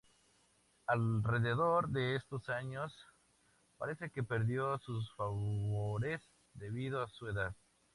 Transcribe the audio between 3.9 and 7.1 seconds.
que perdió sus favores debido a